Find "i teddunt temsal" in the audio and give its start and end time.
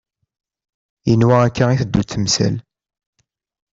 1.73-2.55